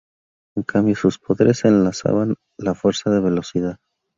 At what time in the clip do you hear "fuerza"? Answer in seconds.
2.73-3.11